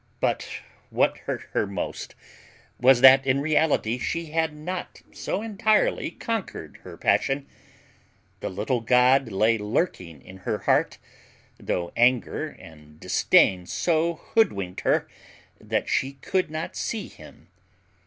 But 0.19 0.49
what 0.89 1.15
hurt 1.29 1.43
her 1.53 1.67
most 1.67 2.15
was, 2.79 3.01
that 3.01 3.23
in 3.23 3.39
reality 3.39 3.99
she 3.99 4.31
had 4.31 4.51
not 4.51 4.99
so 5.11 5.43
entirely 5.43 6.09
conquered 6.09 6.77
her 6.81 6.97
passion; 6.97 7.45
the 8.39 8.49
little 8.49 8.81
god 8.81 9.31
lay 9.31 9.59
lurking 9.59 10.19
in 10.23 10.37
her 10.37 10.57
heart, 10.57 10.97
though 11.59 11.91
anger 11.95 12.47
and 12.49 12.99
distain 12.99 13.67
so 13.67 14.15
hood 14.15 14.51
winked 14.51 14.81
her, 14.81 15.07
that 15.59 15.87
she 15.87 16.13
could 16.13 16.49
not 16.49 16.75
see 16.75 17.07
him. 17.07 17.49